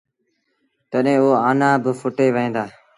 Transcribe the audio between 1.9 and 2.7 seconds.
ڦُٽي وهيݩ دآ۔